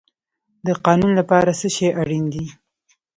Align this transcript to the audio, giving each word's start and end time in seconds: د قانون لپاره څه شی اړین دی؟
د 0.67 0.69
قانون 0.85 1.11
لپاره 1.19 1.51
څه 1.59 1.67
شی 1.75 1.87
اړین 2.01 2.25
دی؟ 2.33 2.45